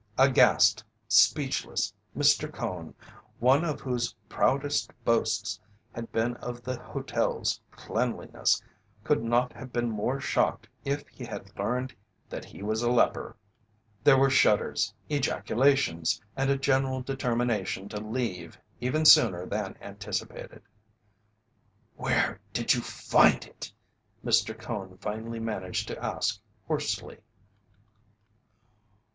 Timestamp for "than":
19.45-19.77